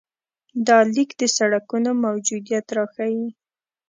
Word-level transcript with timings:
دا 0.67 0.77
لیک 0.93 1.09
د 1.21 1.23
سړکونو 1.37 1.91
موجودیت 2.05 2.65
راښيي. 2.75 3.27